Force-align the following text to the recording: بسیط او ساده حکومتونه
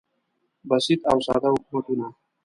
بسیط 0.69 1.01
او 1.11 1.17
ساده 1.25 1.47
حکومتونه 1.53 2.07